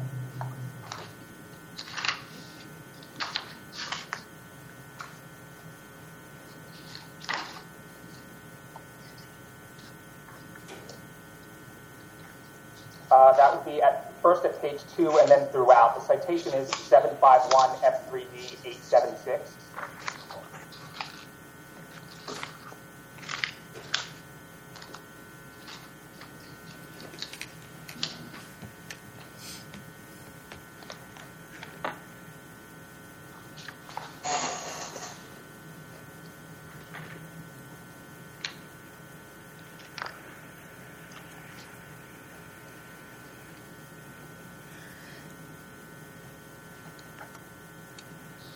Uh, 13.10 13.32
that 13.32 13.54
would 13.54 13.55
be 13.66 13.82
at 13.82 14.14
first 14.22 14.44
at 14.44 14.60
page 14.62 14.80
two 14.96 15.18
and 15.18 15.28
then 15.28 15.46
throughout. 15.48 15.96
The 15.96 16.00
citation 16.00 16.54
is 16.54 16.70
751 16.70 17.70
F3D 17.82 18.64
876. 18.64 19.56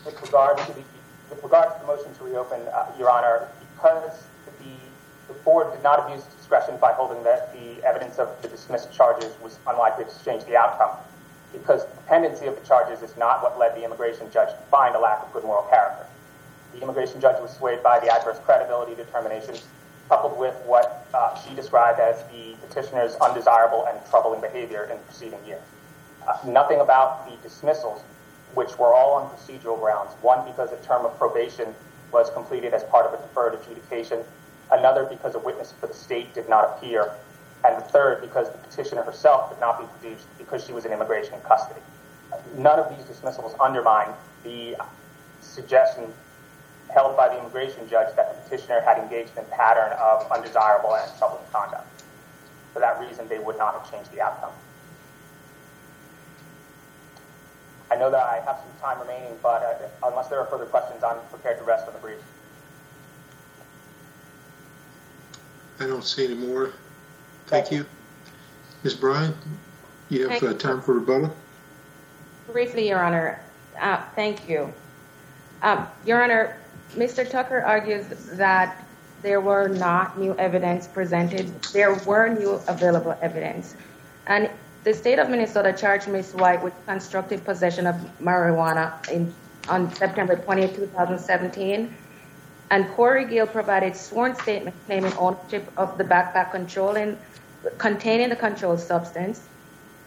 with 0.05 0.20
regard 0.31 0.59
to 0.59 0.73
the 0.75 0.85
with 1.29 1.43
regard 1.43 1.75
to 1.75 1.81
the 1.81 1.87
motion 1.87 2.15
to 2.15 2.25
reopen, 2.25 2.61
uh, 2.73 2.87
Your 2.99 3.11
Honor, 3.11 3.49
because 3.75 4.27
the 4.63 4.75
the 5.27 5.35
board 5.43 5.73
did 5.73 5.83
not 5.83 5.99
abuse 5.99 6.23
discretion 6.39 6.77
by 6.81 6.93
holding 6.93 7.23
that 7.25 7.53
the 7.53 7.85
evidence 7.85 8.19
of 8.19 8.29
the 8.43 8.49
dismissed 8.49 8.93
charges 8.93 9.33
was 9.43 9.59
unlikely 9.67 10.05
to 10.05 10.25
change 10.25 10.45
the 10.45 10.57
outcome, 10.57 10.97
because 11.53 11.85
the 11.87 11.95
dependency 11.97 12.47
of 12.47 12.55
the 12.59 12.65
charges 12.67 13.03
is 13.03 13.17
not 13.17 13.43
what 13.43 13.59
led 13.59 13.75
the 13.75 13.85
immigration 13.85 14.31
judge 14.33 14.51
to 14.51 14.63
find 14.71 14.95
a 14.95 15.01
lack 15.01 15.21
of 15.25 15.33
good 15.33 15.45
moral 15.45 15.65
character. 15.65 16.07
The 16.75 16.83
immigration 16.83 17.21
judge 17.21 17.41
was 17.43 17.51
swayed 17.57 17.83
by 17.83 17.99
the 17.99 18.13
adverse 18.13 18.39
credibility 18.45 18.95
determinations, 18.95 19.67
coupled 20.09 20.39
with 20.39 20.55
what 20.67 21.07
uh, 21.13 21.37
she 21.43 21.55
described 21.57 21.99
as 21.99 22.23
the 22.31 22.55
petitioner's 22.67 23.17
undesirable 23.17 23.87
and 23.87 23.99
troubling 24.11 24.41
behavior 24.41 24.85
in 24.85 24.97
the 24.99 25.05
preceding 25.05 25.45
year. 25.45 25.61
Uh, 26.27 26.39
nothing 26.47 26.81
about 26.81 27.29
the 27.29 27.37
dismissals 27.43 28.03
which 28.55 28.79
were 28.79 28.95
all 28.95 29.15
on 29.15 29.31
procedural 29.31 29.79
grounds. 29.79 30.13
One, 30.23 30.45
because 30.45 30.73
a 30.73 30.77
term 30.79 31.05
of 31.05 31.17
probation 31.19 31.75
was 32.13 32.31
completed 32.31 32.75
as 32.75 32.85
part 32.85 33.07
of 33.07 33.15
a 33.15 33.23
deferred 33.23 33.55
adjudication. 33.55 34.25
Another, 34.71 35.05
because 35.05 35.35
a 35.35 35.39
witness 35.39 35.73
for 35.79 35.87
the 35.87 35.95
state 35.95 36.35
did 36.35 36.49
not 36.49 36.65
appear. 36.65 37.13
And 37.65 37.77
the 37.77 37.87
third, 37.89 38.21
because 38.21 38.51
the 38.51 38.59
petitioner 38.59 39.03
herself 39.03 39.51
could 39.51 39.61
not 39.61 39.79
be 39.79 39.87
produced 39.99 40.27
because 40.39 40.65
she 40.65 40.73
was 40.73 40.85
in 40.85 40.93
immigration 40.93 41.39
custody. 41.47 41.81
None 42.57 42.79
of 42.79 42.89
these 42.97 43.05
dismissals 43.07 43.55
undermine 43.61 44.09
the 44.45 44.77
suggestion 45.41 46.13
held 46.89 47.17
by 47.17 47.29
the 47.29 47.39
immigration 47.39 47.89
judge 47.89 48.15
that 48.17 48.35
the 48.35 48.43
petitioner 48.43 48.81
had 48.81 48.99
engaged 48.99 49.31
in 49.37 49.45
a 49.45 49.47
pattern 49.49 49.93
of 49.99 50.31
undesirable 50.31 50.95
and 50.95 51.11
troubling 51.19 51.45
conduct. 51.53 51.87
For 52.73 52.81
that 52.81 53.01
reason, 53.01 53.29
they 53.29 53.39
would 53.39 53.59
not 53.59 53.75
have 53.75 53.91
changed 53.91 54.13
the 54.13 54.21
outcome. 54.21 54.53
I 57.91 57.97
know 57.97 58.11
that 58.11 58.23
I 58.23 58.37
have 58.47 58.59
some 58.59 58.81
time 58.81 59.01
remaining, 59.01 59.37
but 59.43 59.63
uh, 59.63 60.09
unless 60.09 60.29
there 60.29 60.39
are 60.39 60.47
further 60.47 60.67
questions, 60.67 61.03
I'm 61.03 61.19
prepared 61.31 61.59
to 61.59 61.65
rest 61.65 61.87
on 61.89 61.93
the 61.93 61.99
brief. 61.99 62.19
I 65.81 65.87
don't 65.87 66.05
see 66.05 66.25
any 66.25 66.35
more. 66.35 66.73
Thank 67.47 67.73
you. 67.73 67.85
Ms. 68.85 68.95
Bryan, 68.95 69.35
you 70.09 70.29
have 70.29 70.43
uh, 70.43 70.55
time 70.55 70.81
for 70.81 70.95
rebuttal? 70.95 71.35
Briefly, 72.53 72.89
Your 72.89 73.03
Honor, 73.03 73.41
uh, 73.81 74.03
thank 74.15 74.49
you. 74.49 74.73
Um, 75.63 75.87
Your 76.07 76.23
Honor, 76.23 76.57
Mr. 76.95 77.29
Tucker 77.29 77.61
argues 77.61 78.07
that 78.33 78.85
there 79.23 79.41
were 79.41 79.69
not 79.69 80.19
new 80.19 80.35
evidence 80.37 80.87
presented. 80.87 81.63
There 81.73 81.95
were 82.07 82.29
new 82.29 82.61
available 82.69 83.17
evidence. 83.21 83.75
And 84.27 84.49
the 84.83 84.95
state 84.95 85.19
of 85.19 85.29
Minnesota 85.29 85.75
charged 85.75 86.09
Ms. 86.09 86.35
White 86.35 86.63
with 86.63 86.73
constructive 86.87 87.45
possession 87.45 87.87
of 87.87 87.97
marijuana 88.21 89.07
in, 89.11 89.33
on 89.69 89.93
September 89.95 90.37
20, 90.37 90.69
2017. 90.69 91.95
And 92.71 92.89
Corey 92.93 93.27
Gill 93.27 93.47
provided 93.47 93.95
sworn 93.95 94.35
statement 94.37 94.75
claiming 94.87 95.13
ownership 95.15 95.71
of 95.77 95.99
the 95.99 96.05
backpack 96.05 96.53
containing 97.79 98.29
the 98.31 98.37
controlled 98.37 98.81
substance. 98.81 99.47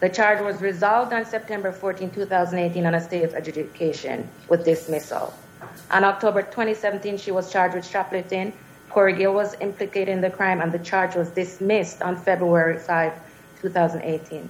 The 0.00 0.08
charge 0.08 0.42
was 0.42 0.60
resolved 0.60 1.12
on 1.12 1.24
September 1.24 1.70
14, 1.70 2.10
2018 2.10 2.84
on 2.84 2.94
a 2.94 3.00
stay 3.00 3.22
of 3.22 3.32
adjudication 3.34 4.28
with 4.48 4.64
dismissal. 4.64 5.32
On 5.92 6.02
October 6.02 6.42
2017, 6.42 7.16
she 7.16 7.30
was 7.30 7.52
charged 7.52 7.76
with 7.76 7.86
shoplifting. 7.86 8.52
Corey 8.90 9.12
Gill 9.12 9.34
was 9.34 9.54
implicated 9.60 10.08
in 10.08 10.20
the 10.20 10.30
crime 10.30 10.60
and 10.60 10.72
the 10.72 10.78
charge 10.80 11.14
was 11.14 11.28
dismissed 11.30 12.02
on 12.02 12.16
February 12.16 12.78
5, 12.78 13.12
2018. 13.60 14.48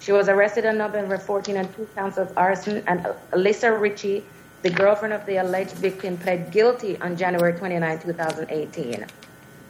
She 0.00 0.12
was 0.12 0.28
arrested 0.28 0.66
on 0.66 0.78
November 0.78 1.18
14 1.18 1.56
on 1.56 1.72
two 1.72 1.88
counts 1.94 2.18
of 2.18 2.36
arson 2.36 2.82
and 2.86 3.06
Alyssa 3.32 3.78
Ritchie, 3.80 4.24
the 4.62 4.70
girlfriend 4.70 5.14
of 5.14 5.24
the 5.26 5.36
alleged 5.36 5.72
victim, 5.72 6.16
pled 6.16 6.50
guilty 6.50 7.00
on 7.00 7.16
January 7.16 7.52
29, 7.58 7.98
2018. 8.00 9.06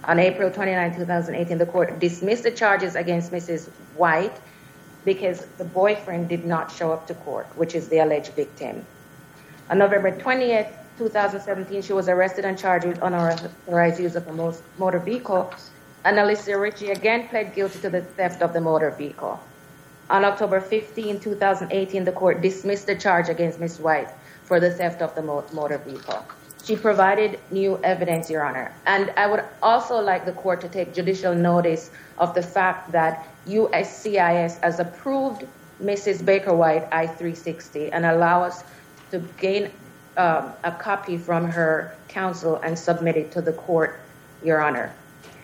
On 0.04 0.18
April 0.18 0.50
29, 0.50 0.96
2018, 0.96 1.58
the 1.58 1.66
court 1.66 1.98
dismissed 1.98 2.42
the 2.42 2.50
charges 2.50 2.94
against 2.94 3.32
Mrs. 3.32 3.68
White 3.96 4.36
because 5.04 5.46
the 5.58 5.64
boyfriend 5.64 6.28
did 6.28 6.44
not 6.44 6.72
show 6.72 6.92
up 6.92 7.06
to 7.06 7.14
court, 7.14 7.46
which 7.56 7.74
is 7.74 7.88
the 7.88 7.98
alleged 7.98 8.32
victim. 8.32 8.84
On 9.70 9.78
November 9.78 10.12
20th, 10.12 10.70
2017, 10.98 11.82
she 11.82 11.92
was 11.92 12.08
arrested 12.08 12.44
and 12.44 12.58
charged 12.58 12.86
with 12.86 13.02
unauthorized 13.02 14.00
use 14.00 14.14
of 14.14 14.26
a 14.28 14.54
motor 14.78 14.98
vehicle 14.98 15.52
and 16.04 16.18
Alicia 16.18 16.58
Ritchie 16.58 16.90
again 16.90 17.28
pled 17.28 17.54
guilty 17.54 17.78
to 17.80 17.90
the 17.90 18.02
theft 18.02 18.42
of 18.42 18.52
the 18.52 18.60
motor 18.60 18.90
vehicle. 18.90 19.40
On 20.10 20.24
October 20.24 20.60
15, 20.60 21.20
2018, 21.20 22.04
the 22.04 22.12
court 22.12 22.42
dismissed 22.42 22.86
the 22.86 22.94
charge 22.94 23.28
against 23.28 23.58
Ms. 23.58 23.80
White 23.80 24.08
for 24.42 24.60
the 24.60 24.70
theft 24.70 25.00
of 25.00 25.14
the 25.14 25.22
motor 25.22 25.78
vehicle. 25.78 26.26
She 26.64 26.76
provided 26.76 27.38
new 27.50 27.78
evidence, 27.82 28.30
Your 28.30 28.44
Honor. 28.44 28.72
And 28.86 29.10
I 29.16 29.26
would 29.26 29.44
also 29.62 30.00
like 30.00 30.24
the 30.24 30.32
court 30.32 30.60
to 30.62 30.68
take 30.68 30.94
judicial 30.94 31.34
notice 31.34 31.90
of 32.18 32.34
the 32.34 32.42
fact 32.42 32.92
that 32.92 33.26
USCIS 33.46 34.60
has 34.60 34.80
approved 34.80 35.44
Mrs. 35.82 36.24
Baker 36.24 36.54
White 36.54 36.86
I-360 36.92 37.90
and 37.92 38.06
allow 38.06 38.42
us 38.44 38.64
to 39.10 39.18
gain 39.38 39.70
um, 40.16 40.52
a 40.62 40.72
copy 40.72 41.18
from 41.18 41.50
her 41.50 41.94
counsel 42.08 42.56
and 42.56 42.78
submit 42.78 43.16
it 43.16 43.32
to 43.32 43.42
the 43.42 43.52
court, 43.52 44.00
Your 44.42 44.62
Honor. 44.62 44.92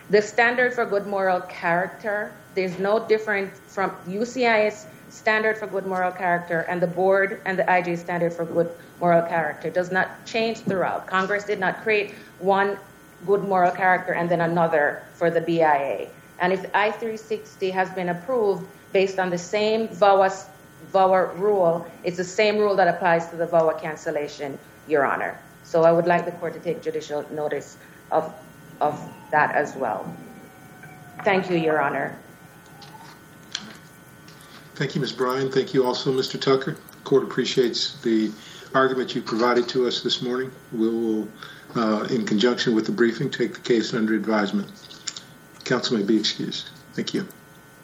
The 0.08 0.22
standard 0.22 0.74
for 0.74 0.86
good 0.86 1.06
moral 1.06 1.40
character, 1.40 2.32
there's 2.54 2.78
no 2.78 3.06
difference 3.06 3.58
from 3.68 3.90
UCIS 4.08 4.86
standard 5.08 5.58
for 5.58 5.66
good 5.66 5.86
moral 5.86 6.12
character 6.12 6.60
and 6.68 6.80
the 6.80 6.86
board 6.86 7.40
and 7.44 7.58
the 7.58 7.64
IJ 7.64 7.98
standard 7.98 8.32
for 8.32 8.44
good 8.44 8.70
moral 9.00 9.22
character 9.22 9.70
does 9.70 9.90
not 9.90 10.24
change 10.24 10.58
throughout. 10.60 11.06
Congress 11.06 11.44
did 11.44 11.58
not 11.58 11.82
create 11.82 12.14
one 12.38 12.78
good 13.26 13.42
moral 13.44 13.72
character 13.72 14.12
and 14.12 14.30
then 14.30 14.40
another 14.40 15.02
for 15.14 15.30
the 15.30 15.40
BIA. 15.40 16.08
And 16.38 16.52
if 16.52 16.64
I-360 16.74 17.72
has 17.72 17.90
been 17.90 18.08
approved 18.08 18.66
based 18.92 19.18
on 19.18 19.30
the 19.30 19.38
same 19.38 19.88
VAWA, 19.88 20.46
VAWA 20.92 21.38
rule, 21.38 21.86
it's 22.02 22.16
the 22.16 22.24
same 22.24 22.56
rule 22.56 22.74
that 22.76 22.88
applies 22.88 23.28
to 23.28 23.36
the 23.36 23.46
VAWA 23.46 23.80
cancellation, 23.80 24.58
Your 24.88 25.04
Honor. 25.04 25.38
So 25.64 25.84
I 25.84 25.92
would 25.92 26.06
like 26.06 26.24
the 26.24 26.32
court 26.32 26.54
to 26.54 26.60
take 26.60 26.82
judicial 26.82 27.24
notice 27.30 27.76
of, 28.10 28.32
of 28.80 28.98
that 29.30 29.54
as 29.54 29.76
well. 29.76 30.12
Thank 31.24 31.50
you, 31.50 31.56
Your 31.56 31.80
Honor. 31.80 32.16
Thank 34.80 34.94
you, 34.94 35.02
Ms. 35.02 35.12
Bryan. 35.12 35.52
Thank 35.52 35.74
you 35.74 35.84
also, 35.84 36.10
Mr. 36.10 36.40
Tucker. 36.40 36.72
The 36.72 37.04
court 37.04 37.22
appreciates 37.22 38.00
the 38.00 38.32
argument 38.72 39.14
you 39.14 39.20
provided 39.20 39.68
to 39.68 39.86
us 39.86 40.00
this 40.00 40.22
morning. 40.22 40.50
We 40.72 40.88
will, 40.88 41.28
uh, 41.76 42.04
in 42.04 42.24
conjunction 42.24 42.74
with 42.74 42.86
the 42.86 42.92
briefing, 42.92 43.28
take 43.28 43.52
the 43.52 43.60
case 43.60 43.92
under 43.92 44.14
advisement. 44.14 44.70
Counsel 45.64 45.98
may 45.98 46.02
be 46.02 46.16
excused. 46.16 46.70
Thank 46.94 47.12
you. 47.12 47.28